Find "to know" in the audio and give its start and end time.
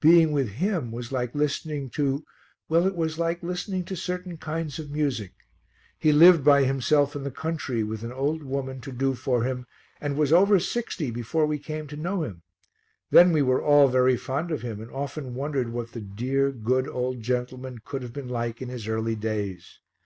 11.88-12.22